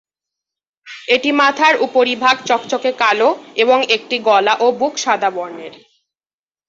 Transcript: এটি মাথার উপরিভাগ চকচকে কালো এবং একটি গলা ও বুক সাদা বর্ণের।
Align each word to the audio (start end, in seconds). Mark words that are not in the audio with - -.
এটি 1.07 1.29
মাথার 1.39 1.75
উপরিভাগ 1.81 2.35
চকচকে 2.45 2.91
কালো 2.97 3.29
এবং 3.55 3.79
একটি 3.95 4.15
গলা 4.27 4.53
ও 4.59 4.67
বুক 4.79 4.93
সাদা 4.97 5.29
বর্ণের। 5.31 5.73